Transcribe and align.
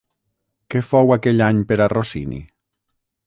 Què 0.73 0.81
fou 0.93 1.13
aquell 1.17 1.45
any 1.49 1.61
per 1.71 1.79
a 1.85 1.87
Rossini? 1.95 2.43